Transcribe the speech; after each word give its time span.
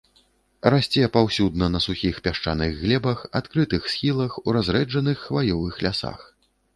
Расце 0.73 1.03
паўсюдна 1.17 1.67
на 1.73 1.81
сухіх 1.85 2.15
пясчаных 2.27 2.71
глебах, 2.79 3.21
адкрытых 3.41 3.81
схілах, 3.97 4.39
у 4.47 4.57
разрэджаных 4.57 5.17
хваёвых 5.27 5.73
лясах. 5.89 6.19